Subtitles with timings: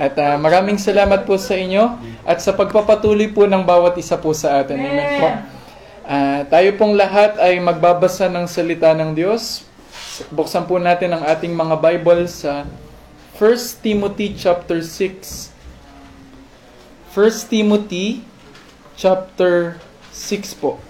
[0.00, 4.32] At uh, maraming salamat po sa inyo at sa pagpapatuloy po ng bawat isa po
[4.32, 4.80] sa atin.
[4.80, 5.28] Amen po.
[6.08, 9.68] Uh, tayo pong lahat ay magbabasa ng salita ng Diyos.
[10.32, 12.64] Buksan po natin ang ating mga Bible sa
[13.36, 15.52] 1 Timothy chapter 6.
[17.12, 18.24] 1 Timothy
[18.96, 19.76] chapter
[20.16, 20.80] 6 po.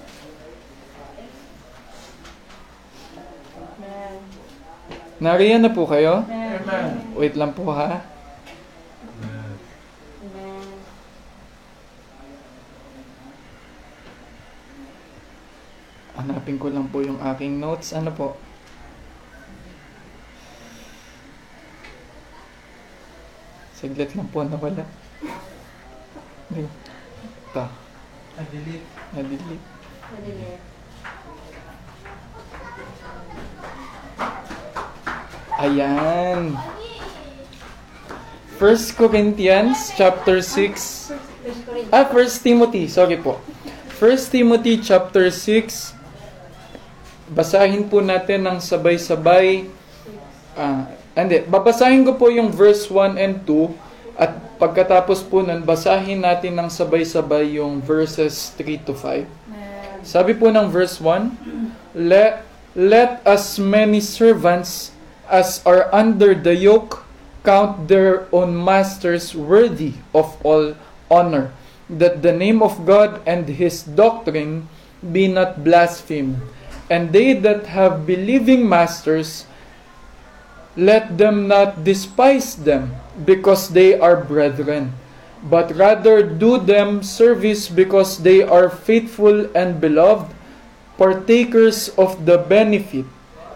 [5.19, 6.23] Nariyan na po kayo?
[6.31, 7.11] Amen.
[7.19, 8.10] Wait lang po ha.
[16.21, 17.97] Hanapin ko lang po yung aking notes.
[17.97, 18.37] Ano po?
[23.73, 24.85] Saglit lang po nawala.
[26.53, 27.65] Ito.
[28.53, 28.85] Delete.
[29.17, 29.67] Na-delete.
[35.61, 36.57] Ayan.
[38.61, 41.17] 1 Corinthians chapter 6.
[41.89, 42.85] Ah, 1 Timothy.
[42.93, 43.41] Sorry po.
[43.97, 46.00] 1 Timothy chapter 6.
[47.31, 49.71] Basahin po natin ng sabay-sabay.
[50.59, 51.47] Ah, hindi.
[51.47, 53.71] Babasahin ko po yung verse 1 and 2.
[54.19, 59.25] At pagkatapos po nun, basahin natin ng sabay-sabay yung verses 3 to 5.
[60.03, 62.43] Sabi po ng verse 1, Let,
[62.75, 64.91] let as many servants
[65.31, 67.07] as are under the yoke
[67.47, 70.75] count their own masters worthy of all
[71.09, 71.55] honor,
[71.89, 74.69] that the name of God and his doctrine
[75.01, 76.37] be not blasphemed.
[76.91, 79.47] And they that have believing masters,
[80.77, 84.93] let them not despise them, because they are brethren,
[85.45, 90.35] but rather do them service because they are faithful and beloved,
[90.99, 93.07] partakers of the benefit.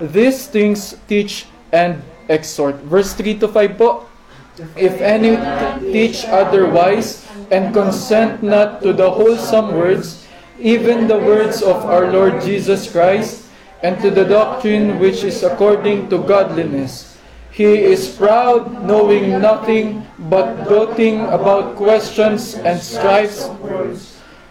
[0.00, 2.76] These things teach and exhort.
[2.86, 4.06] Verse 3 to 5 po.
[4.78, 5.34] If any
[5.92, 10.23] teach otherwise, and consent not to the wholesome words,
[10.58, 13.46] even the words of our Lord Jesus Christ,
[13.82, 17.18] and to the doctrine which is according to godliness.
[17.52, 23.46] He is proud, knowing nothing, but doting about questions and strifes,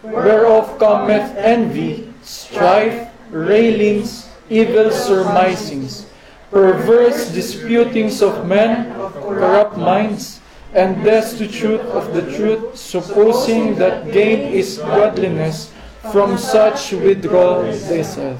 [0.03, 6.05] whereof cometh envy, strife, railings, evil surmisings,
[6.51, 10.39] perverse disputings of men, corrupt minds,
[10.73, 15.72] and destitute of the truth, supposing that gain is godliness,
[16.12, 18.36] from such withdraw thyself.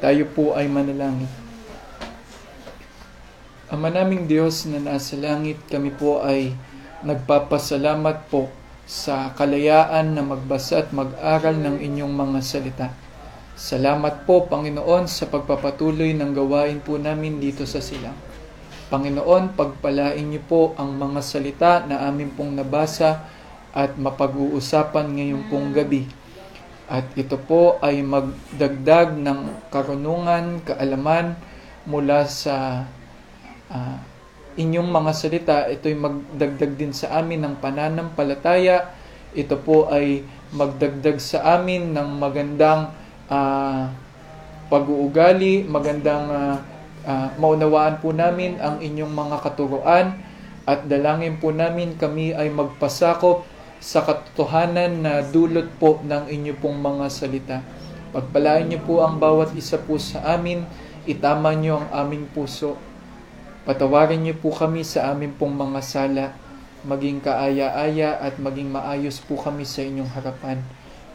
[0.00, 1.28] Tayo po ay manalangin.
[3.68, 6.56] Ama naming Diyos na nasa langit, kami po ay
[7.04, 8.48] nagpapasalamat po
[8.88, 12.88] sa kalayaan na magbasa at mag-aral ng inyong mga salita.
[13.52, 18.16] Salamat po, Panginoon, sa pagpapatuloy ng gawain po namin dito sa silang.
[18.88, 23.28] Panginoon, pagpalain niyo po ang mga salita na amin pong nabasa
[23.76, 26.23] at mapag-uusapan ngayon pong gabi.
[26.84, 31.32] At ito po ay magdagdag ng karunungan, kaalaman
[31.88, 32.84] mula sa
[33.72, 33.96] uh,
[34.60, 35.56] inyong mga salita.
[35.72, 38.92] Ito'y magdagdag din sa amin ng pananampalataya.
[39.32, 42.92] Ito po ay magdagdag sa amin ng magandang
[43.32, 43.88] uh,
[44.68, 46.56] pag-uugali, magandang uh,
[47.04, 50.06] uh, maunawaan po namin ang inyong mga katuruan
[50.64, 53.44] at dalangin po namin kami ay magpasakop
[53.84, 57.60] sa katotohanan na dulot po ng inyo pong mga salita.
[58.16, 60.64] Pagpalain niyo po ang bawat isa po sa amin,
[61.04, 62.80] itama niyo ang aming puso.
[63.68, 66.32] Patawarin niyo po kami sa aming pong mga sala,
[66.88, 70.64] maging kaaya-aya at maging maayos po kami sa inyong harapan.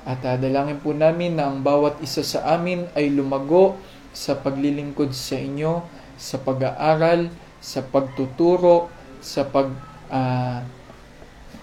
[0.05, 3.81] At uh, dalangin po namin na ang bawat isa sa amin ay lumago
[4.13, 5.81] sa paglilingkod sa inyo,
[6.21, 8.93] sa pag-aaral, sa pagtuturo,
[9.25, 9.73] sa pag
[10.13, 10.61] uh,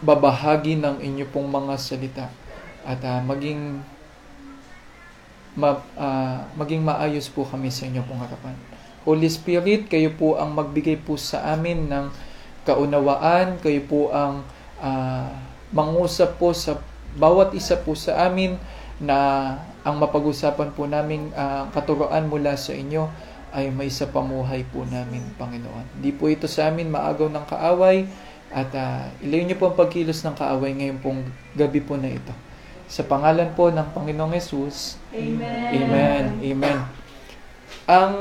[0.04, 2.26] babahagi ng inyo pong mga salita
[2.86, 3.80] at uh, maging
[5.56, 8.54] ma, uh, maging maayos po kami sa inyo pong harapan.
[9.06, 12.10] Holy Spirit, kayo po ang magbigay po sa amin ng
[12.66, 14.42] kaunawaan, kayo po ang
[14.82, 15.30] uh,
[15.70, 16.78] mangusap po sa
[17.16, 18.60] bawat isa po sa amin
[19.00, 19.16] na
[19.86, 23.08] ang mapag-usapan po namin uh, katuroan mula sa inyo
[23.56, 25.96] ay may sa pamuhay po namin, Panginoon.
[25.96, 28.04] Hindi po ito sa amin maagaw ng kaaway,
[28.50, 31.20] at uh, ilayo niyo po ang pagkilos ng kaaway ngayon pong
[31.58, 32.32] gabi po na ito.
[32.86, 34.96] Sa pangalan po ng Panginoong Yesus.
[35.10, 35.70] Amen.
[35.74, 36.24] Amen.
[36.38, 36.78] Amen.
[37.90, 38.14] Ang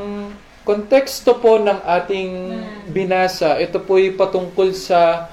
[0.65, 2.31] konteksto po ng ating
[2.89, 5.29] binasa, ito po ay patungkol sa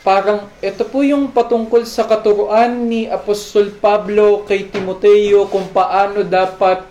[0.00, 6.82] parang ito po yung patungkol sa katuruan ni Apostol Pablo kay Timoteo kung paano dapat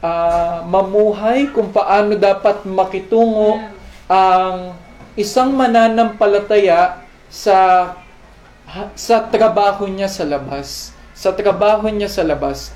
[0.00, 3.58] uh, mamuhay, kung paano dapat makitungo
[4.08, 4.87] ang
[5.18, 7.90] isang mananampalataya sa
[8.94, 10.94] sa trabaho niya sa labas.
[11.18, 12.70] Sa trabaho niya sa labas.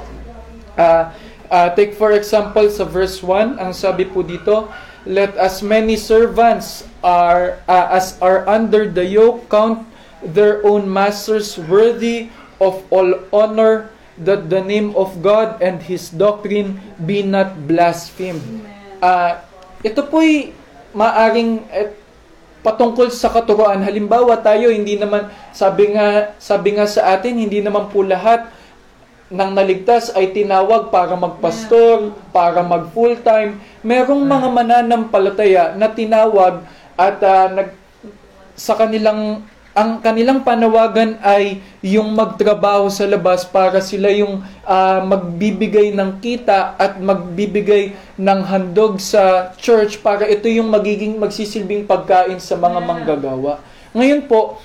[0.75, 1.15] Ah,
[1.47, 4.67] ah, take for example sa verse 1, ang sabi po dito,
[5.07, 9.87] let as many servants are ah, as are under the yoke count
[10.27, 16.83] their own masters worthy of all honor that the name of God and his doctrine
[17.07, 18.43] be not blasphemed.
[18.99, 19.47] Ah,
[19.87, 20.51] ito po'y
[20.91, 21.63] maaring
[22.63, 23.83] patungkol sa katuroan.
[23.83, 28.49] Halimbawa tayo hindi naman sabi nga sabi nga sa atin hindi naman po lahat
[29.33, 33.59] ng naligtas ay tinawag para magpastor, para mag full-time.
[33.81, 36.63] Merong mga mananampalataya na tinawag
[36.95, 37.69] at ah, nag
[38.53, 39.41] sa kanilang
[39.73, 46.77] ang kanilang panawagan ay yung magtrabaho sa labas para sila yung ah, magbibigay ng kita
[46.77, 53.65] at magbibigay ng handog sa church para ito yung magiging magsisilbing pagkain sa mga manggagawa.
[53.97, 54.61] Ngayon po,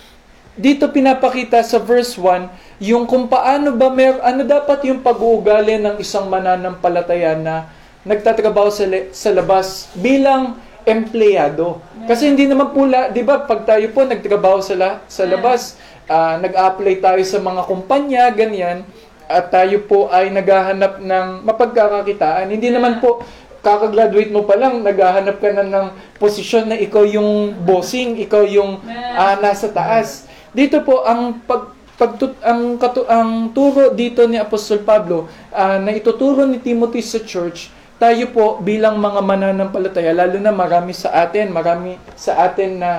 [0.60, 6.02] dito pinapakita sa verse 1 yung kung paano ba mer ano dapat yung pag-uugali ng
[6.02, 7.70] isang mananampalataya na
[8.02, 10.58] nagtatrabaho sa, le- sa labas bilang
[10.88, 11.84] empleyado.
[12.08, 15.76] Kasi hindi naman pula, 'di ba, pag tayo po nagtrabaho sa la- sa labas,
[16.08, 18.88] ah, nag-apply tayo sa mga kumpanya, ganyan,
[19.28, 22.48] at tayo po ay naghahanap ng mapagkakakitaan.
[22.48, 23.20] Hindi naman po
[23.60, 28.80] kakagraduate mo pa lang, naghahanap ka na ng posisyon na ikaw yung bossing, ikaw yung
[29.20, 30.24] ah, nasa taas.
[30.56, 35.92] Dito po ang pag pagtut ang katu, ang turo dito ni Apostol Pablo ah, na
[35.92, 41.50] ituturo ni Timothy sa church tayo po bilang mga mananampalataya lalo na marami sa atin
[41.50, 42.92] marami sa atin na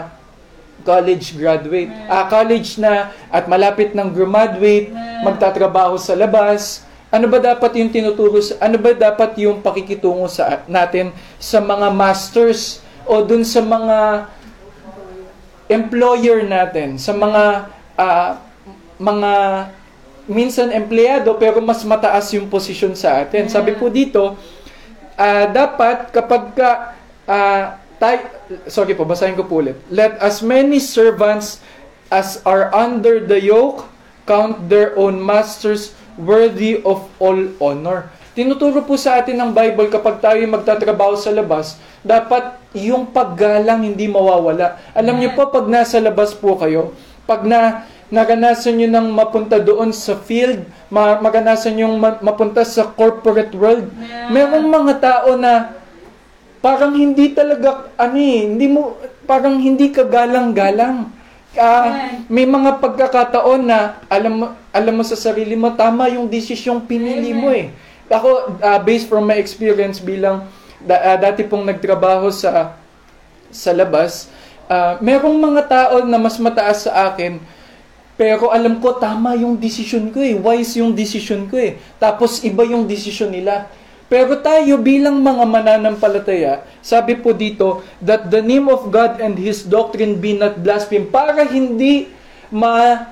[0.86, 1.90] college graduate.
[2.06, 4.94] Ah college na at malapit ng graduate
[5.26, 6.86] magtatrabaho sa labas.
[7.08, 11.08] Ano ba dapat yung tinuturo sa, ano ba dapat yung pakikitungo sa natin
[11.40, 14.28] sa mga masters o dun sa mga
[15.72, 18.36] employer natin, sa mga ah,
[19.00, 19.32] mga
[20.28, 23.48] minsan empleyado pero mas mataas yung posisyon sa atin.
[23.48, 24.36] Sabi po dito,
[25.18, 26.94] ah, dapat kapag ka
[27.26, 28.30] ah, tay-
[28.70, 29.76] sorry po, basahin ko po ulit.
[29.90, 31.60] Let as many servants
[32.08, 33.84] as are under the yoke
[34.24, 38.08] count their own masters worthy of all honor.
[38.38, 41.74] Tinuturo po sa atin ng Bible kapag tayo magtatrabaho sa labas,
[42.06, 44.78] dapat yung paggalang hindi mawawala.
[44.94, 46.94] Alam niyo po, pag nasa labas po kayo,
[47.26, 52.88] pag na naranasan nyo nang mapunta doon sa field, ma- maganasan nyo ma- mapunta sa
[52.88, 53.88] corporate world,
[54.28, 55.76] merong mga tao na
[56.58, 61.14] parang hindi talaga, ano eh, hindi mo, parang hindi ka galang-galang.
[61.54, 61.86] Ah,
[62.28, 67.32] may mga pagkakataon na alam mo, alam mo sa sarili mo, tama yung desisyong pinili
[67.32, 67.72] mo eh.
[68.06, 70.46] Ako, ah, based from my experience bilang
[70.78, 72.76] da- ah, dati pong nagtrabaho sa
[73.48, 74.28] sa labas,
[74.66, 77.40] ah, merong mga tao na mas mataas sa akin,
[78.18, 81.78] pero alam ko tama yung decision ko eh, wise yung decision ko eh.
[82.02, 83.70] Tapos iba yung decision nila.
[84.10, 89.62] Pero tayo bilang mga mananampalataya, sabi po dito, that the name of God and His
[89.62, 92.10] doctrine be not blasphemed, para hindi
[92.50, 93.06] ma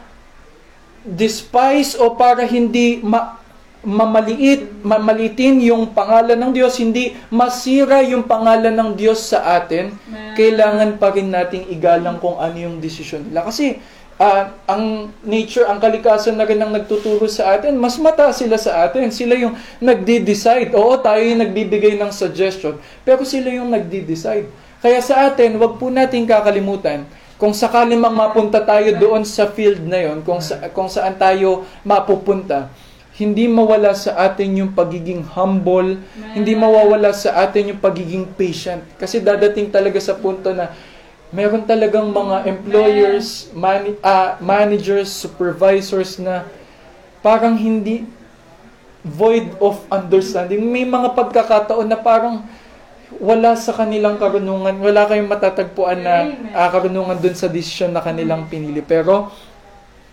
[1.07, 3.39] despise o para hindi ma
[3.87, 9.95] mamaliit, mamalitin yung pangalan ng Diyos, hindi masira yung pangalan ng Diyos sa atin,
[10.35, 13.47] kailangan pa rin nating igalang kung ano yung desisyon nila.
[13.47, 13.79] Kasi
[14.17, 18.89] ah, ang nature, ang kalikasan na rin ang nagtuturo sa atin, mas mataas sila sa
[18.89, 19.13] atin.
[19.13, 20.73] Sila yung nagdi-decide.
[20.73, 24.49] Oo, tayo yung nagbibigay ng suggestion, pero sila yung nagdi-decide.
[24.81, 27.05] Kaya sa atin, wag po nating kakalimutan,
[27.37, 31.69] kung sakali mang mapunta tayo doon sa field na yon, kung, sa, kung saan tayo
[31.85, 32.73] mapupunta,
[33.17, 36.01] hindi mawala sa atin yung pagiging humble,
[36.37, 38.85] hindi mawawala sa atin yung pagiging patient.
[39.01, 40.73] Kasi dadating talaga sa punto na
[41.37, 46.49] meron talagang mga employers, mani- ah, managers, supervisors na
[47.21, 48.09] parang hindi
[49.05, 50.65] void of understanding.
[50.65, 52.41] May mga pagkakataon na parang
[53.21, 56.15] wala sa kanilang karunungan, wala kayong matatagpuan na
[56.57, 58.81] ah, karunungan dun sa desisyon na kanilang pinili.
[58.81, 59.29] Pero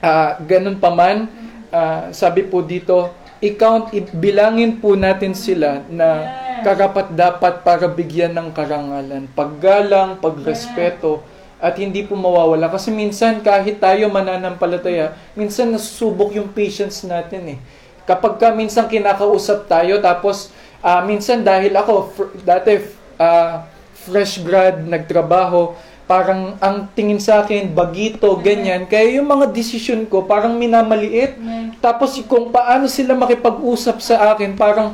[0.04, 1.32] ah, ganun pa man,
[1.72, 8.56] ah, sabi po dito, i-count, bilangin po natin sila na karapat dapat para bigyan ng
[8.56, 11.20] karangalan, paggalang, pagrespeto,
[11.60, 12.72] at hindi po mawawala.
[12.72, 17.60] Kasi minsan kahit tayo mananampalataya, minsan nasusubok yung patience natin eh.
[18.08, 22.80] Kapag ka minsan kinakausap tayo, tapos ah, minsan dahil ako, fr- dati
[23.20, 23.68] ah,
[24.08, 25.76] fresh grad, nagtrabaho,
[26.14, 28.86] parang ang tingin sa akin, bagito, ganyan.
[28.86, 31.42] Kaya yung mga decision ko, parang minamaliit.
[31.82, 34.94] Tapos kung paano sila makipag-usap sa akin, parang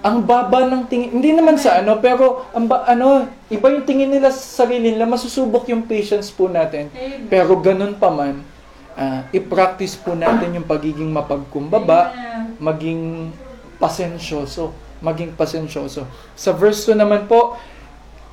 [0.00, 4.14] ang baba ng tingin, hindi naman sa ano, pero ang ba, ano, iba yung tingin
[4.14, 6.86] nila sa sarili nila, masusubok yung patience po natin.
[7.26, 8.46] Pero ganun pa man,
[8.94, 12.14] ah, i-practice po natin yung pagiging mapagkumbaba,
[12.62, 13.34] maging
[13.82, 14.70] pasensyoso,
[15.02, 16.06] maging pasensyoso.
[16.38, 17.58] Sa verse 2 naman po,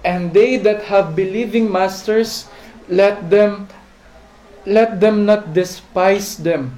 [0.07, 2.47] and they that have believing masters,
[2.87, 3.67] let them
[4.63, 6.75] let them not despise them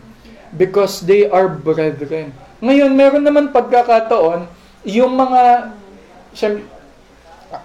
[0.58, 2.34] because they are brethren.
[2.62, 4.46] Ngayon, meron naman pagkakataon,
[4.86, 5.74] yung mga,
[6.34, 6.70] siyem-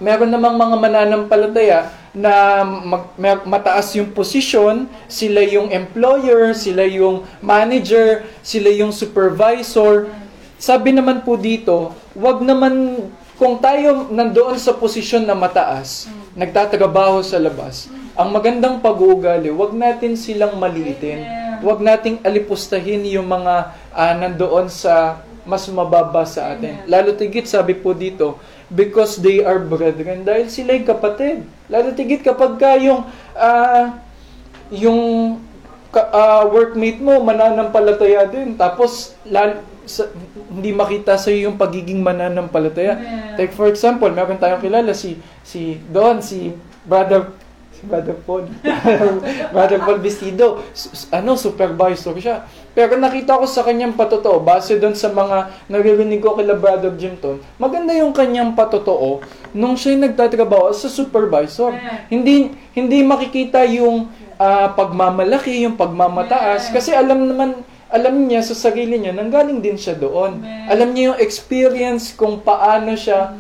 [0.00, 1.80] meron namang mga mananampalataya
[2.16, 10.09] na mag, mer- mataas yung posisyon, sila yung employer, sila yung manager, sila yung supervisor.
[10.56, 12.97] Sabi naman po dito, wag naman
[13.35, 16.07] kung tayo nandoon sa posisyon na mataas,
[16.38, 21.19] nagtatrabaho sa labas, ang magandang pag-uugali, wag natin silang maliitin.
[21.64, 26.87] Wag nating alipustahin yung mga ah, nandoon sa mas mababa sa atin.
[26.88, 28.41] Lalo tigit sabi po dito,
[28.73, 31.45] because they are brethren, dahil sila'y kapatid.
[31.69, 33.03] Lalo tigit kapag ka yung
[33.35, 33.99] ah,
[34.73, 35.00] yung
[35.95, 40.09] ah, workmate mo mananampalataya din tapos lal, sa,
[40.50, 42.99] hindi makita sa yung pagiging mananampalataya.
[42.99, 43.37] Amen.
[43.37, 46.53] Take for example, meron tayong kilala si si Don, si
[46.85, 47.33] brother
[47.75, 48.47] si Brother Paul.
[49.55, 52.47] brother Paul Vestido, S- ano supervisor siya.
[52.75, 57.14] Pero nakita ko sa kanyang patotoo, base doon sa mga naririnig ko kila Brother Jim
[57.23, 59.23] Ton, maganda yung kanyang patotoo
[59.55, 61.75] nung siya nagtatrabaho sa supervisor.
[61.75, 62.11] Amen.
[62.11, 62.35] Hindi
[62.75, 66.75] hindi makikita yung ah, pagmamalaki, yung pagmamataas Amen.
[66.75, 67.50] kasi alam naman
[67.94, 70.42] alam niya sa sarili niya nanggaling din siya doon.
[70.42, 70.66] Amen.
[70.66, 73.38] Alam niya yung experience kung paano siya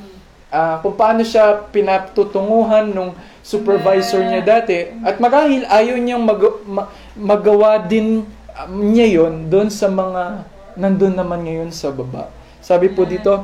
[0.54, 4.30] ah, kung paano siya pinatutunguhan nung supervisor Amen.
[4.38, 8.22] niya dati at marahil ayaw niyang mag- ma- magawa din
[8.54, 10.46] um, niya yon doon sa mga
[10.78, 12.30] nandun naman ngayon sa baba.
[12.62, 13.42] Sabi po dito,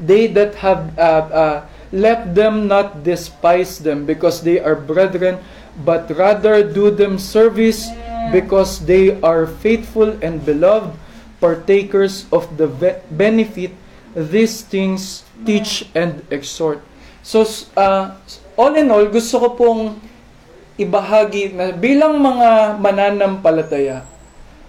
[0.00, 1.58] they that have uh, uh,
[1.92, 5.36] let them not despise them because they are brethren
[5.84, 8.05] but rather do them service Amen.
[8.32, 10.94] Because they are faithful and beloved
[11.38, 13.72] partakers of the ve- benefit
[14.16, 16.80] these things teach and exhort.
[17.20, 17.44] So
[17.76, 18.16] uh,
[18.56, 19.82] all in all gusto ko pong
[20.80, 24.04] ibahagi na bilang mga mananampalataya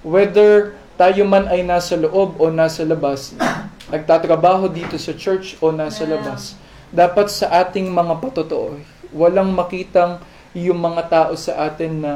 [0.03, 3.35] whether tayo man ay nasa loob o nasa labas
[3.91, 6.55] nagtatrabaho dito sa church o nasa labas
[6.91, 8.79] dapat sa ating mga patotoo
[9.11, 10.19] walang makitang
[10.55, 12.13] yung mga tao sa atin na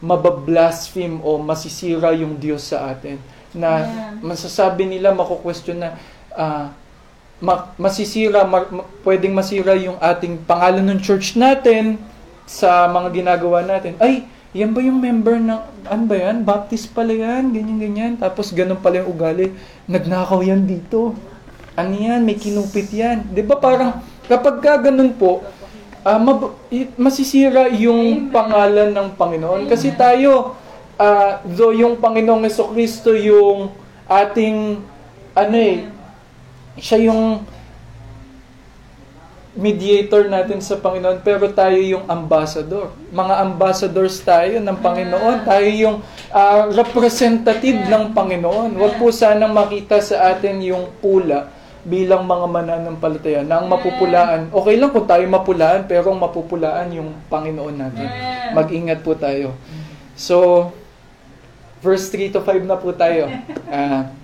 [0.00, 3.16] mabablaspheme o masisira yung Diyos sa atin
[3.56, 4.12] na Yeah.
[4.20, 5.96] masasabi nila mako-question na
[6.36, 6.68] ah,
[7.40, 11.96] ma- masisira ma- ma- pwedeng masira yung ating pangalan ng church natin
[12.44, 13.96] sa mga ginagawa natin.
[13.96, 16.44] Ay yan ba yung member ng ano ba yan?
[16.44, 18.12] Baptist pala yan ganyan ganyan.
[18.16, 19.52] Tapos ganun pala yung ugali.
[19.84, 21.16] Nagnakaw yan dito.
[21.72, 22.24] Ano yan?
[22.24, 23.24] May kinupit yan.
[23.32, 25.40] 'di ba parang kapag ka ganun po
[26.06, 26.54] ah, mab-
[26.94, 28.30] masisira yung Amen.
[28.30, 29.98] pangalan ng Panginoon kasi Amen.
[29.98, 30.30] tayo
[30.94, 33.74] ah, though yung Panginoong Kristo yung
[34.06, 34.78] ating
[35.34, 35.90] ano eh
[36.78, 37.42] siya yung
[39.56, 42.92] mediator natin sa Panginoon pero tayo yung ambassador.
[43.08, 45.48] Mga ambassadors tayo ng Panginoon.
[45.48, 45.96] Tayo yung
[46.28, 48.76] ah, representative ng Panginoon.
[48.76, 51.55] Huwag po sanang makita sa atin yung pula
[51.86, 54.50] bilang mga mananampalataya na ang mapupulaan.
[54.50, 58.10] Okay lang kung tayo mapulaan pero ang mapupulaan yung Panginoon natin.
[58.58, 59.54] Mag-ingat po tayo.
[60.18, 60.68] So,
[61.78, 63.30] verse 3 to 5 na po tayo.
[63.66, 64.14] Ah,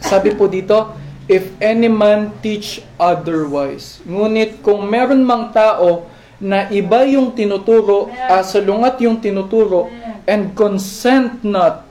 [0.00, 0.96] sabi po dito,
[1.28, 4.00] if any man teach otherwise.
[4.08, 6.08] Ngunit kung meron mang tao
[6.40, 9.92] na iba yung tinuturo, ah, salungat yung tinuturo,
[10.24, 11.84] and consent not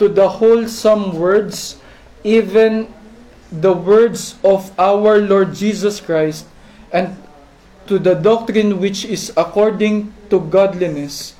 [0.00, 1.76] to the wholesome words,
[2.24, 2.88] even
[3.52, 6.46] the words of our Lord Jesus Christ,
[6.90, 7.18] and
[7.86, 11.34] to the doctrine which is according to godliness,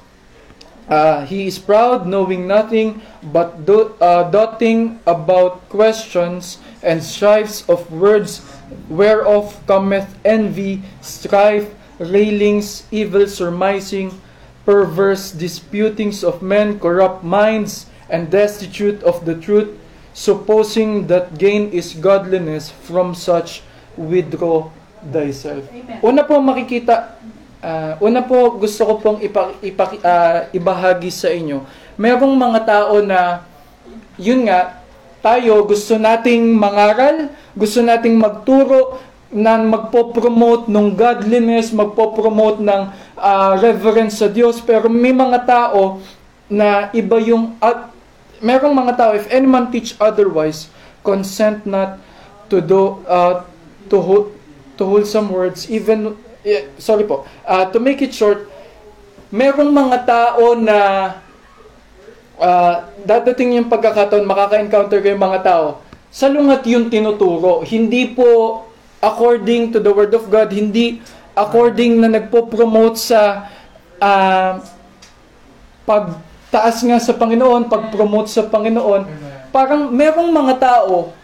[0.90, 2.99] Uh, he is proud, knowing nothing,
[3.31, 8.43] but do, uh, doting about questions and strifes of words,
[8.90, 11.71] whereof cometh envy, strife,
[12.02, 14.11] railings, evil surmising,
[14.67, 19.71] perverse disputings of men, corrupt minds, and destitute of the truth,
[20.12, 23.62] supposing that gain is godliness, from such
[23.95, 25.64] withdraw thyself.
[25.71, 25.99] Amen.
[26.02, 27.17] Una po makikita,
[27.62, 31.64] ah, una po gusto ko pong ipa, ipa, ah, ibahagi sa inyo.
[32.00, 33.45] Merong mga tao na,
[34.21, 34.81] yun nga,
[35.21, 42.83] tayo gusto nating mangaral, gusto nating magturo, na magpo-promote ng godliness, magpo-promote ng
[43.14, 46.02] ah, reverence sa Diyos, pero may mga tao
[46.50, 47.89] na iba yung, at
[48.40, 50.68] merong mga tao, if any man teach otherwise,
[51.04, 52.00] consent not
[52.52, 53.44] to do uh,
[53.88, 54.35] to hold
[54.76, 57.25] to wholesome words even eh, sorry po.
[57.44, 58.49] Uh, to make it short
[59.30, 60.78] merong mga tao na
[62.40, 62.75] uh,
[63.06, 65.66] dadating yung pagkakataon makaka-encounter kayo mga tao
[66.11, 67.62] salungat yung tinuturo.
[67.62, 68.66] Hindi po
[68.99, 70.99] according to the word of God hindi
[71.38, 73.47] according na nagpo-promote sa
[74.02, 74.59] uh,
[76.50, 79.07] pagtaas nga sa Panginoon pag-promote sa Panginoon
[79.54, 81.14] parang merong mga tao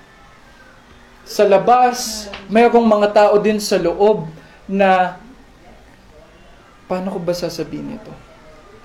[1.27, 4.31] sa labas, mayroong mga tao din sa loob
[4.71, 5.19] na
[6.87, 8.15] paano ko ba sasabihin ito?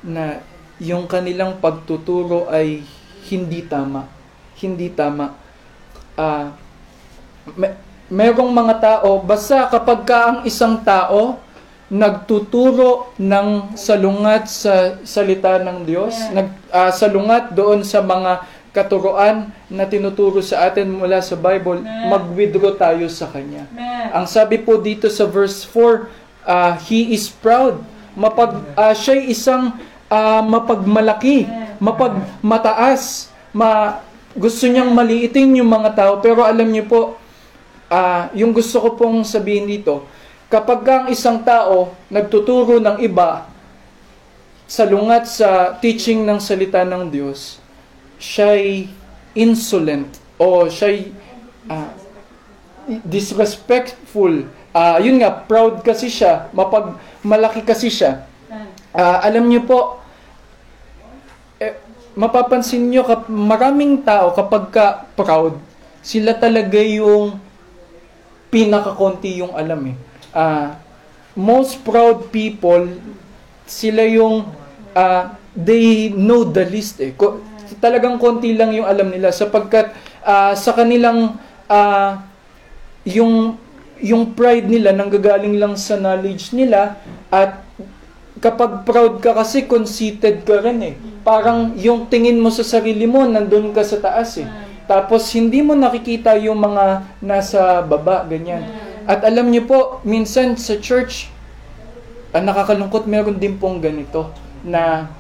[0.02, 0.42] Na
[0.82, 2.82] yung kanilang pagtuturo ay
[3.30, 4.10] hindi tama.
[4.58, 5.38] Hindi tama.
[6.18, 7.78] Ah, uh, may,
[8.10, 11.38] mayroong mga tao, basta kapag ka ang isang tao
[11.92, 16.40] nagtuturo ng salungat sa salita ng Diyos, yeah.
[16.40, 22.80] nag uh, salungat doon sa mga katuroan na tinuturo sa atin mula sa Bible, mag-withdraw
[22.80, 23.68] tayo sa Kanya.
[24.16, 25.92] Ang sabi po dito sa verse 4, uh,
[26.48, 27.84] ah, He is proud.
[28.16, 29.76] Mapag, uh, siya'y isang
[30.08, 31.52] uh, mapagmalaki,
[31.84, 34.00] mapagmataas, ma,
[34.32, 36.14] gusto niyang maliitin yung mga tao.
[36.24, 37.02] Pero alam niyo po,
[37.92, 40.08] uh, yung gusto ko pong sabihin dito,
[40.52, 43.48] kapag ang isang tao nagtuturo ng iba,
[44.68, 47.64] salungat sa teaching ng salita ng Diyos,
[48.20, 48.92] siya'y
[49.32, 51.16] insolent o siya'y
[51.72, 51.92] uh,
[53.08, 54.44] disrespectful.
[54.76, 58.28] Uh, yun nga, proud kasi siya, mapag malaki kasi siya.
[58.92, 60.04] Uh, alam niyo po,
[61.64, 61.80] eh,
[62.20, 65.56] mapapansin niyo kap maraming tao kapag ka proud,
[66.04, 67.40] sila talaga yung
[68.52, 70.11] pinakakonti yung alam eh.
[70.32, 70.76] Uh,
[71.36, 72.88] most proud people,
[73.68, 74.48] sila yung
[74.96, 75.24] uh,
[75.56, 77.12] they know the least eh
[77.80, 79.96] talagang konti lang yung alam nila sapagkat
[80.26, 81.40] uh, sa kanilang
[81.72, 82.20] uh,
[83.08, 83.56] yung
[84.02, 86.98] yung pride nila nanggagaling lang sa knowledge nila
[87.30, 87.62] at
[88.42, 90.96] kapag proud ka kasi conceited ka rin eh.
[91.22, 94.50] Parang yung tingin mo sa sarili mo nandun ka sa taas eh.
[94.90, 98.66] Tapos hindi mo nakikita yung mga nasa baba ganyan.
[99.06, 101.30] At alam niyo po, minsan sa church,
[102.32, 105.12] ang nakakalungkot meron din pong ganito na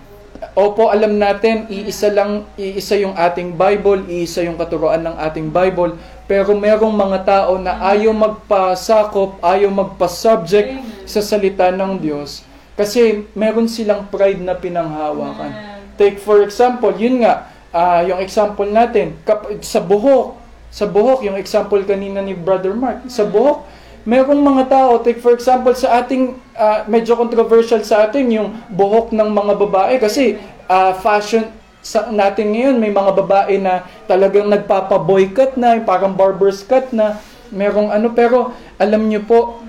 [0.58, 6.02] Opo, alam natin, iisa lang, iisa yung ating Bible, iisa yung katuroan ng ating Bible,
[6.26, 12.41] pero merong mga tao na ayaw magpasakop, ayaw magpa-subject sa salita ng Diyos
[12.74, 15.78] kasi meron silang pride na pinanghawakan.
[15.94, 19.22] Take for example, yun nga, uh, yung example natin,
[19.62, 20.40] sa buhok,
[20.72, 23.68] sa buhok, yung example kanina ni Brother Mark, sa buhok,
[24.08, 29.12] merong mga tao, take for example sa ating, uh, medyo controversial sa atin yung buhok
[29.12, 31.46] ng mga babae kasi uh, fashion
[31.82, 37.18] sa natin ngayon, may mga babae na talagang nagpapa-boycott na, parang barber's cut na,
[37.52, 39.60] merong ano, pero alam niyo po,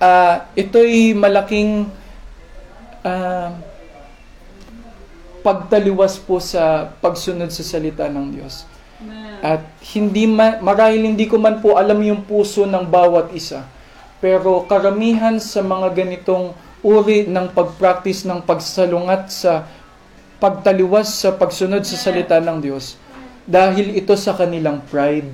[0.00, 1.86] uh, ito'y malaking
[3.06, 3.54] uh,
[5.40, 8.68] pagtaliwas po sa pagsunod sa salita ng Diyos.
[9.40, 9.64] At
[9.96, 13.64] hindi man, marahil hindi ko man po alam yung puso ng bawat isa.
[14.20, 16.52] Pero karamihan sa mga ganitong
[16.84, 19.64] uri ng pagpractice ng pagsalungat sa
[20.40, 22.96] pagtaliwas sa pagsunod sa salita ng Diyos
[23.44, 25.28] dahil ito sa kanilang pride.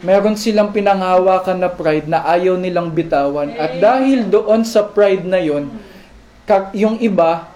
[0.00, 3.52] Meron silang pinanghawakan na pride na ayaw nilang bitawan.
[3.54, 5.68] At dahil doon sa pride na yon,
[6.72, 7.46] yung iba,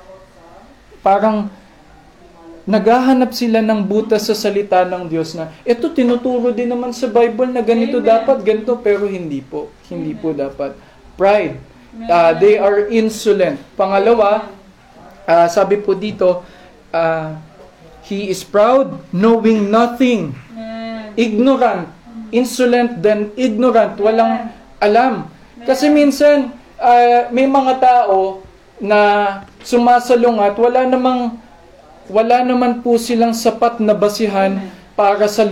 [1.00, 1.50] parang
[2.64, 7.52] naghahanap sila ng butas sa salita ng Diyos na ito tinuturo din naman sa Bible
[7.52, 8.08] na ganito Amen.
[8.08, 10.22] dapat ganito pero hindi po hindi Amen.
[10.24, 10.72] po dapat.
[11.14, 11.60] Pride.
[11.94, 13.60] Uh, they are insolent.
[13.78, 14.50] Pangalawa
[15.28, 16.42] uh, sabi po dito
[16.90, 17.36] uh,
[18.08, 20.32] he is proud knowing nothing.
[21.14, 21.86] Ignorant.
[22.34, 24.00] Insolent then ignorant.
[24.00, 24.50] Walang
[24.80, 25.28] alam.
[25.68, 26.48] Kasi minsan
[26.80, 28.40] uh, may mga tao
[28.80, 29.00] na
[29.60, 31.43] sumasalungat wala namang
[32.08, 34.60] wala naman po silang sapat na basihan
[34.94, 35.42] para sa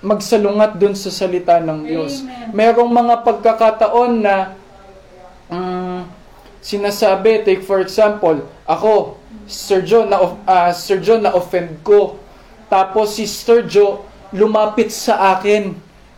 [0.00, 2.24] magsalungat dun sa salita ng Diyos.
[2.24, 2.56] Amen.
[2.56, 4.56] Merong mga pagkakataon na
[5.52, 6.08] um,
[6.64, 12.18] sinasabi, take for example, ako, Sir John, na, uh, Sir John, na-offend ko.
[12.66, 14.02] Tapos si Sir Joe
[14.34, 15.76] lumapit sa akin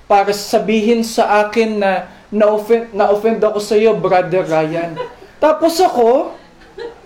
[0.08, 4.96] para sabihin sa akin na na-offend, na-offend ako sa iyo, Brother Ryan.
[5.36, 6.32] Tapos ako,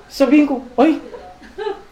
[0.07, 1.03] sabihin ko, ay,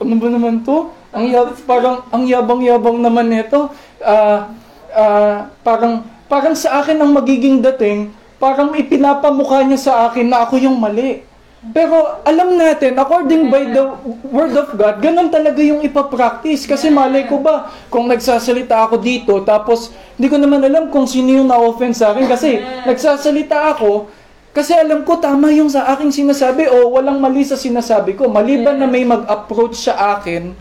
[0.01, 0.91] ano ba naman to?
[1.11, 3.69] Ang yab, parang ang yabang-yabang naman nito.
[4.01, 4.49] Uh,
[4.95, 10.63] uh, parang parang sa akin ang magiging dating, parang ipinapamukha niya sa akin na ako
[10.63, 11.27] yung mali.
[11.61, 13.85] Pero alam natin, according by the
[14.33, 16.65] word of God, ganun talaga yung ipapractice.
[16.65, 21.29] Kasi malay ko ba, kung nagsasalita ako dito, tapos hindi ko naman alam kung sino
[21.29, 22.25] yung na-offend sa akin.
[22.25, 24.09] Kasi nagsasalita ako,
[24.51, 28.27] kasi alam ko tama yung sa aking sinasabi o walang mali sa sinasabi ko.
[28.27, 30.59] Maliban na may mag-approach sa akin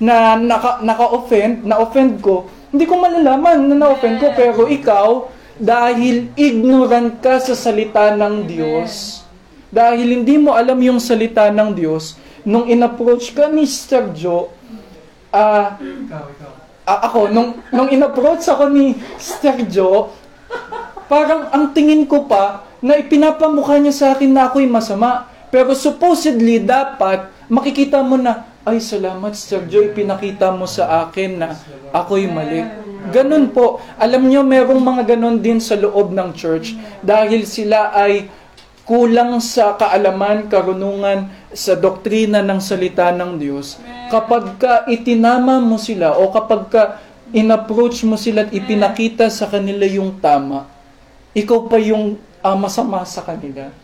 [0.00, 4.32] na naka, naka-offend, na-offend ko, hindi ko malalaman na na-offend ko.
[4.32, 9.20] Pero ikaw, dahil ignorant ka sa salita ng Diyos,
[9.68, 14.48] dahil hindi mo alam yung salita ng Diyos, nung in-approach ka ni Sir Joe,
[15.32, 16.52] ah, Ikaw, ikaw.
[16.88, 20.12] ah, ako, nung, nung in-approach ako ni Sir Joe,
[21.08, 25.30] parang ang tingin ko pa, na ipinapamukha niya sa akin na ako'y masama.
[25.48, 31.54] Pero supposedly, dapat, makikita mo na, ay salamat Sir Joe, ipinakita mo sa akin na
[31.94, 32.66] ako'y mali.
[33.14, 33.78] Ganun po.
[33.94, 38.26] Alam niyo, merong mga ganun din sa loob ng church dahil sila ay
[38.86, 43.78] kulang sa kaalaman, karunungan sa doktrina ng salita ng Diyos.
[44.10, 46.82] Kapag ka itinama mo sila o kapag ka
[47.34, 50.70] in-approach mo sila at ipinakita sa kanila yung tama,
[51.34, 52.14] ikaw pa yung
[52.46, 53.74] ah, masama sa kanila.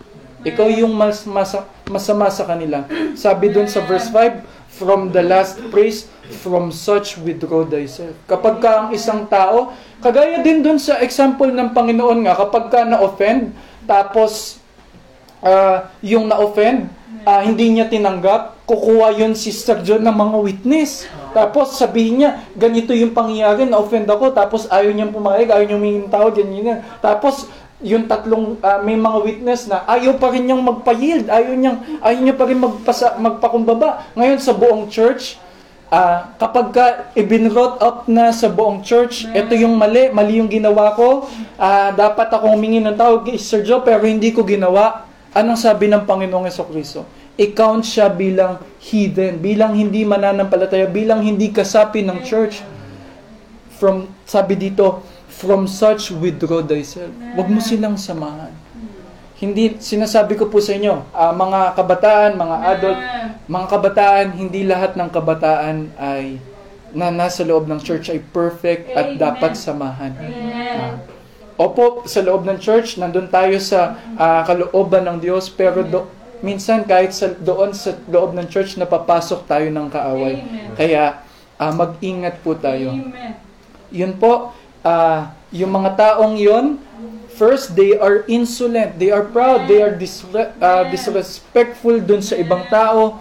[0.43, 2.87] Ikaw yung mas, masa, masama sa kanila.
[3.15, 6.09] Sabi dun sa verse 5, From the last praise,
[6.43, 8.17] from such withdraw thyself.
[8.25, 9.71] Kapag ka ang isang tao,
[10.01, 13.53] kagaya din dun sa example ng Panginoon nga, kapag ka na-offend,
[13.85, 14.59] tapos
[15.45, 16.89] ah, yung na-offend,
[17.29, 21.05] ah, hindi niya tinanggap, kukuha yun si Sister John ng mga witness.
[21.37, 26.09] Tapos sabihin niya, ganito yung pangyayari, na-offend ako, tapos ayaw niyang pumayag, ayaw niyang mingin
[26.09, 26.81] tawad, ganyan yan.
[27.05, 27.47] Tapos
[27.83, 32.21] yung tatlong ah, may mga witness na ayaw pa rin niyang magpa-yield, ayaw niyang ayaw
[32.23, 34.07] niya pa rin magpasa, magpakumbaba.
[34.15, 35.37] Ngayon sa buong church,
[35.91, 36.87] ah, kapag ka
[37.19, 41.27] ibinrot up na sa buong church, ito yung mali, mali yung ginawa ko,
[41.59, 45.11] ah, dapat akong humingi ng tawag kay Sir Joe, pero hindi ko ginawa.
[45.33, 47.03] Anong sabi ng Panginoong Yeso Kristo?
[47.41, 52.61] I-count siya bilang heathen, bilang hindi mananampalataya, bilang hindi kasapi ng church.
[53.81, 55.01] From, sabi dito,
[55.33, 57.11] from such withdraw thyself.
[57.35, 58.53] Huwag mo silang samahan.
[59.43, 63.01] Hindi, sinasabi ko po sa inyo, ah, mga kabataan, mga adult,
[63.51, 66.39] mga kabataan, hindi lahat ng kabataan ay
[66.93, 69.19] na nasa loob ng church ay perfect at Amen.
[69.19, 70.13] dapat samahan.
[70.15, 70.77] Amen.
[70.79, 70.95] Ah,
[71.61, 76.09] Opo, sa loob ng church, nandun tayo sa ah, kalooban ng Diyos, pero do,
[76.45, 80.39] minsan kahit sa doon sa loob ng church, napapasok tayo ng kaaway.
[80.39, 80.71] Amen.
[80.77, 81.25] Kaya
[81.59, 82.95] ah, mag-ingat po tayo.
[82.95, 83.37] Amen.
[83.93, 86.79] Yun po, ah, yung mga taong yun,
[87.33, 92.69] first, they are insolent, they are proud, they are disre- ah, disrespectful dun sa ibang
[92.69, 93.19] tao.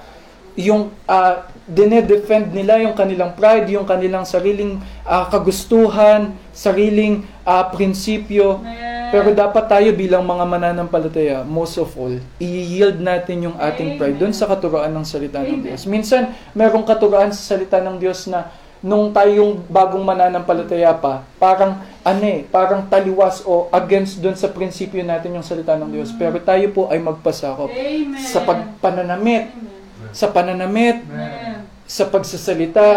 [0.60, 8.60] Yung uh, dinedefend nila yung kanilang pride, yung kanilang sariling ah, kagustuhan, sariling ah, prinsipyo.
[9.12, 14.32] Pero dapat tayo bilang mga mananampalataya, most of all, i-yield natin yung ating pride doon
[14.32, 15.84] sa katuroan ng salita ng Diyos.
[15.84, 18.48] Minsan, merong katuroan sa salita ng Diyos na
[18.82, 25.06] nung tayong bagong mananampalataya pa, parang ano eh, parang taliwas o against doon sa prinsipyo
[25.06, 26.10] natin yung salita ng Diyos.
[26.18, 28.18] Pero tayo po ay magpasakop Amen.
[28.18, 29.54] sa pagpananamit,
[30.10, 31.62] sa pananamit, Amen.
[31.86, 32.88] sa pagsasalita,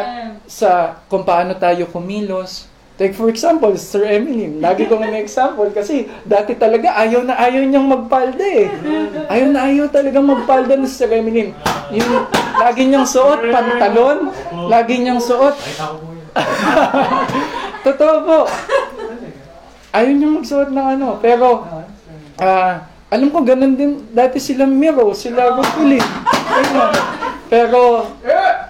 [0.49, 2.69] sa kung paano tayo kumilos.
[2.95, 4.63] Take for example, Sir Emily.
[4.63, 8.71] Lagi ko nga na-example kasi dati talaga ayaw na ayaw niyang magpalda eh.
[9.27, 11.51] Ayaw na ayaw talaga magpalda ni Sir Emily.
[11.91, 12.11] Yung
[12.55, 14.31] lagi niyang suot, pantalon,
[14.71, 15.59] lagi niyang suot.
[17.87, 18.39] Totoo po.
[19.91, 21.19] Ayaw niyang magsuot ng ano.
[21.19, 21.67] Pero,
[22.39, 25.99] ah, alam ko ganun din dati sila Miro, sila Rupili.
[25.99, 26.91] Ayun.
[27.51, 27.81] Pero,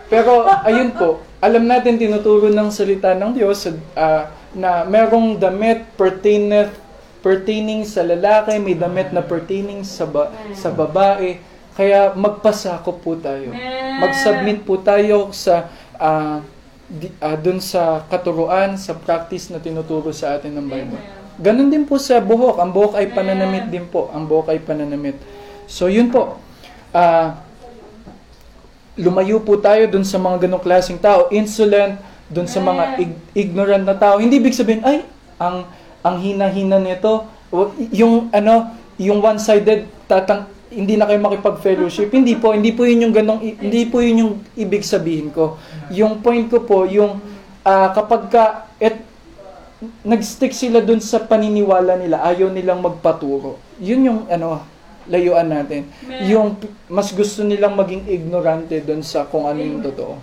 [0.09, 6.81] pero ayun po, alam natin tinuturo ng salita ng Diyos ah, na merong damit pertaineth
[7.25, 11.41] pertaining sa lalaki, may damit na pertaining sa ba, sa babae.
[11.73, 13.49] Kaya magpasakop po tayo.
[13.97, 15.73] Mag-submit po tayo sa
[16.85, 21.01] di, ah, dun sa katuruan, sa practice na tinuturo sa atin ng Bible.
[21.41, 22.61] Ganon din po sa buhok.
[22.61, 24.13] Ang buhok ay pananamit din po.
[24.13, 25.17] Ang buhok ay pananamit.
[25.65, 26.39] So, yun po.
[26.95, 27.44] Ah,
[28.95, 31.27] lumayo po tayo dun sa mga ganong klaseng tao.
[31.35, 31.99] Insolent,
[32.31, 34.19] dun sa mga ig- ignorant na tao.
[34.19, 35.05] Hindi ibig sabihin, ay,
[35.39, 35.67] ang
[36.05, 37.25] ang hina-hina nito,
[37.95, 42.11] yung ano, yung one-sided tatang hindi na kayo makipag-fellowship.
[42.11, 45.57] Hindi po, hindi po yun yung ganong, hindi po yun yung ibig sabihin ko.
[45.95, 47.23] Yung point ko po, yung
[47.63, 48.45] ah, kapag ka,
[48.83, 49.01] et,
[50.03, 53.57] nag-stick sila dun sa paniniwala nila, ayaw nilang magpaturo.
[53.79, 54.61] Yun yung ano,
[55.09, 55.89] layuan natin.
[56.05, 56.21] Amen.
[56.31, 56.49] Yung
[56.89, 60.17] mas gusto nilang maging ignorante dun sa kung ano yung totoo.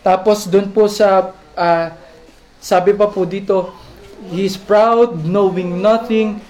[0.00, 1.92] Tapos dun po sa ah,
[2.60, 3.72] sabi pa po dito,
[4.28, 6.44] he is proud knowing nothing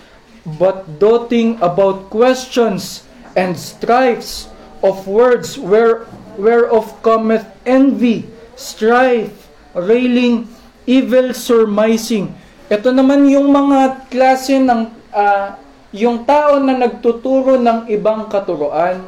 [0.58, 3.06] but doting about questions
[3.38, 4.50] and strifes
[4.82, 8.26] of words where, whereof cometh envy,
[8.58, 10.50] strife, railing,
[10.88, 12.34] evil surmising.
[12.66, 15.54] Ito naman yung mga klase ng ah,
[15.90, 19.02] yung tao na nagtuturo ng ibang katuroan.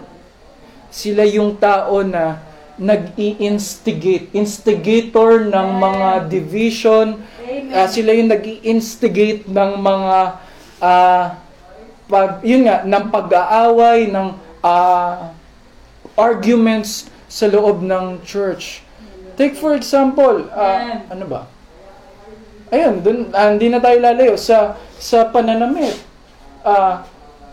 [0.91, 2.43] Sila yung tao na
[2.75, 7.23] nag-i-instigate, instigator ng mga division.
[7.71, 10.19] Ah, sila yung nag-i-instigate ng mga
[10.83, 11.25] ah,
[12.11, 14.35] pag, yun nga, ng pag-aaway, ng
[14.67, 15.31] ah,
[16.19, 18.83] arguments sa loob ng church.
[19.39, 21.43] Take for example, ah, ano ba?
[22.75, 26.12] Ayun, dun, ah, hindi na tayo lalayo sa sa pananamit.
[26.63, 27.07] Ah,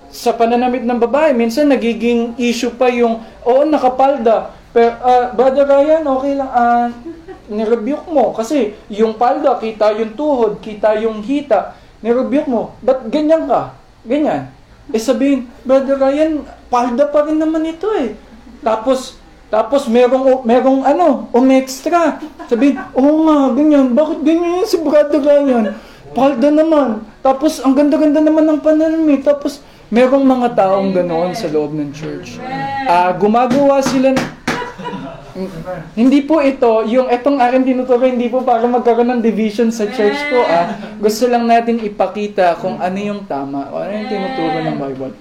[0.10, 4.54] sa pananamit ng babae, minsan nagiging issue pa yung, oo, nakapalda.
[4.74, 6.89] Pero, ah, Brother Ryan, okay lang, ah,
[7.50, 8.32] nirebuke mo.
[8.34, 11.74] Kasi yung palda, kita yung tuhod, kita yung hita.
[12.06, 12.78] Nirebuke mo.
[12.80, 13.74] Ba't ganyan ka?
[14.06, 14.54] Ganyan.
[14.93, 18.13] Eh sabihin, Brother Ryan, palda pa rin naman ito eh.
[18.62, 19.17] Tapos,
[19.50, 22.22] tapos merong, merong ano, umextra.
[22.45, 23.98] Sabihin, oo nga, ganyan.
[23.98, 25.74] Bakit ganyan si Brother Ryan?
[26.13, 27.06] Palda naman.
[27.22, 29.22] Tapos, ang ganda-ganda naman ng pananamit.
[29.22, 32.38] Tapos, merong mga taong ganoon sa loob ng church.
[32.86, 34.28] Ah, gumagawa sila ng,
[35.95, 40.19] hindi po ito, yung etong aking tinuturo, hindi po para magkaroon ng division sa church
[40.30, 40.39] ko.
[40.45, 40.78] Ah.
[41.02, 45.13] Gusto lang natin ipakita kung ano yung tama, o ano yung tinuturo ng Bible.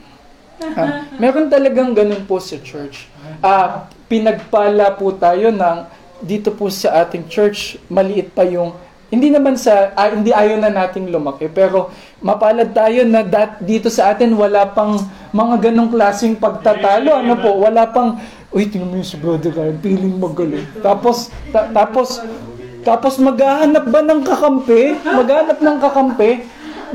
[0.74, 3.06] Ah, meron talagang ganun po sa church.
[3.38, 5.78] Ah, pinagpala po tayo ng
[6.18, 8.74] dito po sa ating church, maliit pa yung
[9.08, 11.88] hindi naman sa ah, hindi ayaw na nating lumaki pero
[12.20, 15.00] mapalad tayo na dat, dito sa atin wala pang
[15.32, 17.16] mga ganong klaseng pagtatalo.
[17.16, 18.20] Ano po wala pang
[18.52, 22.24] uy tingnan mo yung si brother Ryan feeling magaling tapos ta- tapos
[22.80, 24.96] tapos maghahanap ba ng kakampi?
[25.04, 26.30] Maghahanap ng kakampi?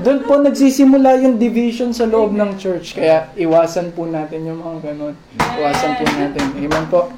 [0.02, 2.98] Doon po nagsisimula yung division sa loob ng church.
[2.98, 5.14] Kaya iwasan po natin yung mga ganon.
[5.38, 6.44] Iwasan po natin.
[6.58, 7.14] Amen po.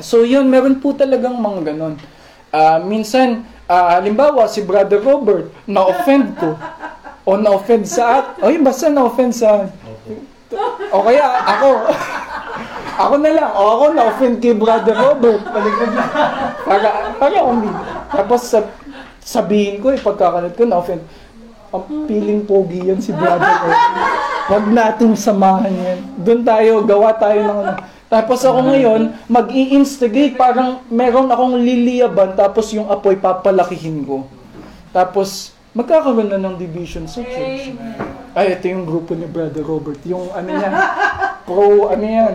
[0.00, 2.00] So yun, meron po talagang mga ganon.
[2.48, 6.52] Ah, minsan, ah, halimbawa, si Brother Robert, na-offend ko.
[7.24, 9.64] O na-offend sa at, yun, basta na-offend sa
[10.92, 11.68] O kaya, ako,
[13.08, 15.40] ako na lang, o ako na-offend kay Brother Robert.
[16.68, 17.72] Para, para umig.
[18.12, 18.76] Tapos, sab-
[19.24, 21.00] sabihin ko, eh, pagkakalat ko, na-offend.
[21.72, 23.80] Ang feeling pogi yan si Brother Robert.
[24.52, 25.98] Huwag nating samahan yan.
[26.20, 27.72] Doon tayo, gawa tayo ng ano.
[28.12, 34.28] Tapos ako ngayon, mag instigate parang meron akong liliyaban, tapos yung apoy papalakihin ko.
[34.92, 37.72] Tapos, magkakaroon na ng division sa church.
[38.36, 39.96] Ay, ito yung grupo ni Brother Robert.
[40.04, 40.72] Yung ano yan,
[41.48, 42.34] pro, ano yan,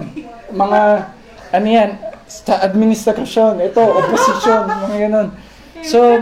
[0.50, 0.82] mga,
[1.54, 1.90] ano yan,
[2.26, 5.30] sa administrasyon, ito, opposition, mga ganon.
[5.86, 6.18] So,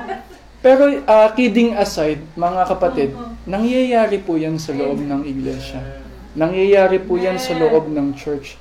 [0.59, 3.15] pero uh, kidding aside, mga kapatid,
[3.47, 5.79] nangyayari po yan sa loob ng iglesia.
[6.35, 8.59] Nangyayari po yan sa loob ng church.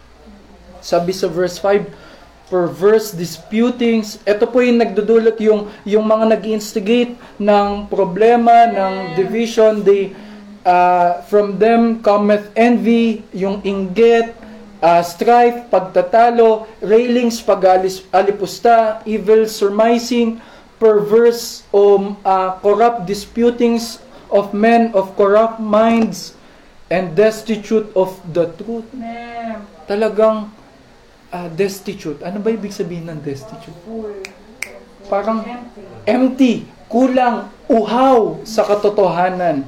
[0.85, 4.21] Sabi sa verse 5, perverse disputings.
[4.29, 9.81] Ito po yung nagdudulot yung, yung mga nag instigate ng problema, ng division.
[9.81, 10.13] They,
[10.61, 14.37] uh, from them cometh envy, yung inggit,
[14.85, 20.37] uh, strife, pagtatalo, railings, pag-alipusta, evil surmising,
[20.77, 26.37] perverse o uh, corrupt disputings of men of corrupt minds
[26.93, 28.85] and destitute of the truth.
[29.89, 30.53] Talagang
[31.35, 32.23] uh, destitute.
[32.23, 33.75] Ano ba ibig sabihin ng destitute?
[35.11, 35.43] Parang
[36.07, 39.67] empty, kulang, uhaw sa katotohanan.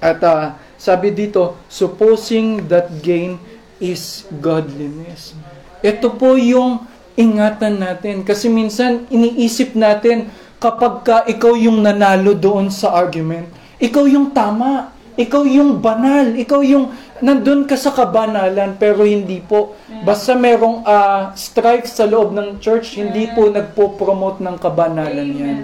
[0.00, 3.36] At uh, sabi dito, supposing that gain
[3.76, 5.36] is godliness.
[5.84, 6.88] Ito po yung
[7.20, 8.24] ingatan natin.
[8.24, 13.48] Kasi minsan, iniisip natin, kapag ka ikaw yung nanalo doon sa argument,
[13.80, 14.92] ikaw yung tama.
[15.20, 16.32] Ikaw yung banal.
[16.32, 19.76] Ikaw yung nandun ka sa kabanalan, pero hindi po.
[20.04, 25.60] Basta merong uh, strife sa loob ng church, hindi po nagpo-promote ng kabanalan yan.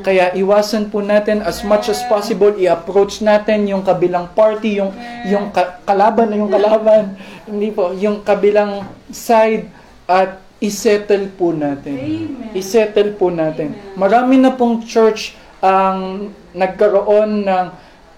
[0.00, 4.96] Kaya iwasan po natin as much as possible i-approach natin yung kabilang party, yung
[5.28, 7.20] yung ka- kalaban na yung kalaban,
[7.50, 9.68] hindi po, yung kabilang side
[10.08, 11.96] at isettle po natin.
[11.96, 12.56] Amen.
[12.56, 13.76] Isettle po natin.
[13.96, 17.66] Marami na pong church ang nagkaroon ng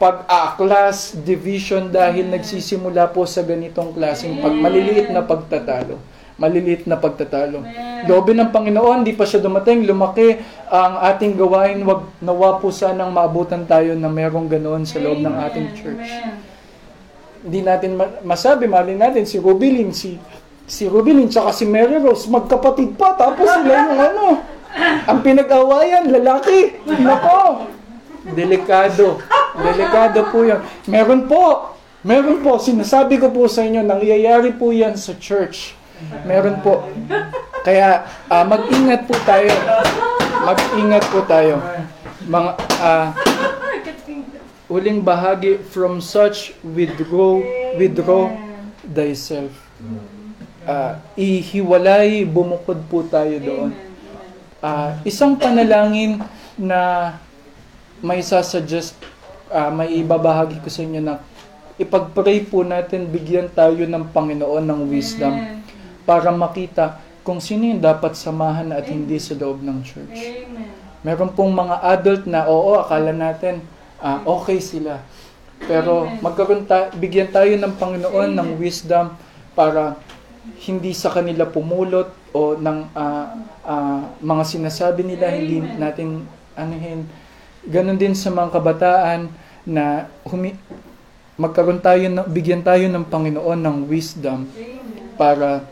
[0.02, 5.94] pag-aaklas, division dahil nagsisimula po sa ganitong klaseng pag maliliit na pagtatalo.
[6.42, 7.62] Maliliit na pagtatalo.
[8.10, 13.14] Loobin ng Panginoon, di pa siya dumating, lumaki ang ating gawain, wag nawa po sanang
[13.14, 16.08] maabutan tayo na merong ganoon sa loob ng ating church.
[17.46, 20.18] Hindi natin ma- masabi, mali natin, si Rubilin, si
[20.66, 24.26] si Rubilin, tsaka si Mary Rose, magkapatid pa, tapos sila yung ano,
[25.06, 26.80] ang pinag-awayan, lalaki.
[26.90, 27.70] Nako,
[28.30, 29.18] delikado.
[29.52, 30.62] Delikado po yun.
[30.88, 35.78] Meron po, Meron po, sinasabi ko po sa inyo, nangyayari po yan sa church.
[36.26, 36.82] Meron po.
[37.62, 39.54] Kaya ah, mag-ingat po tayo.
[40.42, 41.62] Mag-ingat po tayo.
[42.26, 42.50] Mga
[42.82, 43.14] ah,
[44.66, 47.38] uling bahagi from such withdraw
[47.78, 48.34] withdraw
[48.82, 49.54] thyself.
[50.66, 53.70] Ah, ihiwalay, bumukod po tayo doon.
[54.58, 56.18] Ah, isang panalangin
[56.58, 57.14] na
[58.02, 58.98] may sasuggest,
[59.48, 61.22] ah, may ibabahagi ko sa inyo na
[61.78, 65.32] ipag-pray po natin, bigyan tayo ng Panginoon ng wisdom
[66.02, 70.18] para makita kung sino yung dapat samahan at hindi sa loob ng church.
[71.02, 73.62] Meron pong mga adult na oo, akala natin
[74.02, 74.98] ah, okay sila.
[75.62, 79.14] Pero magkaroon ta- bigyan tayo ng Panginoon ng wisdom
[79.54, 79.94] para
[80.66, 86.26] hindi sa kanila pumulot o ng ah, ah, mga sinasabi nila hindi natin
[86.58, 87.06] anuhin.
[87.62, 89.30] Ganon din sa mga kabataan
[89.62, 90.58] na humi-
[91.38, 94.50] magkaroon tayo ng bigyan tayo ng Panginoon ng wisdom
[95.14, 95.62] para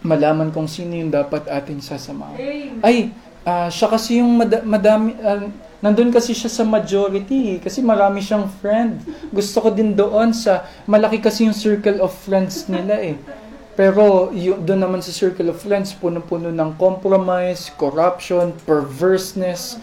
[0.00, 2.38] malaman kung sino yung dapat ating sasamahan.
[2.80, 3.12] Ay,
[3.44, 5.44] ah, siya kasi yung mada- madami, ah,
[5.82, 9.02] nandun kasi siya sa majority, eh, kasi marami siyang friend.
[9.28, 13.16] Gusto ko din doon sa, malaki kasi yung circle of friends nila eh.
[13.76, 19.76] Pero yung, doon naman sa circle of friends, puno-puno ng compromise, corruption, perverseness,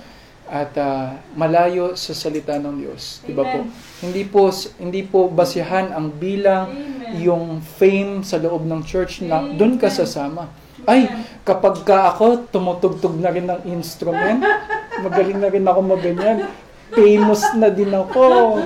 [0.47, 3.21] at ah, malayo sa salita ng Diyos.
[3.23, 3.67] Di ba po?
[4.03, 6.71] Hindi po hindi po basihan ang bilang
[7.19, 10.47] yung fame sa loob ng church na doon ka sasama.
[10.87, 11.11] Ay,
[11.43, 14.39] kapag ka ako tumutugtog na rin ng instrument,
[15.05, 16.47] magaling na rin ako maganyan.
[16.95, 18.63] Famous na din ako.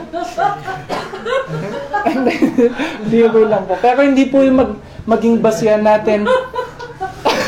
[3.10, 3.74] Biro lang po.
[3.82, 4.72] Pero hindi po yung mag,
[5.10, 6.30] maging basihan natin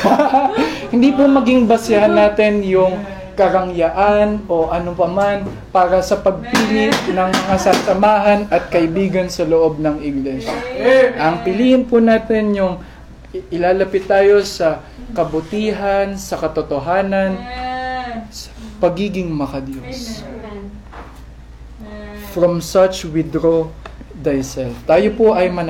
[0.93, 2.99] hindi po maging basihan natin yung
[3.37, 10.01] karangyaan o ano paman para sa pagpili ng mga sasamahan at kaibigan sa loob ng
[10.01, 10.57] iglesia.
[11.21, 12.81] Ang piliin po natin yung
[13.53, 14.81] ilalapit tayo sa
[15.13, 17.37] kabutihan, sa katotohanan,
[18.33, 18.49] sa
[18.81, 20.25] pagiging makadiyos.
[22.33, 23.69] From such withdraw
[24.25, 24.73] thyself.
[24.89, 25.61] Tayo po ay man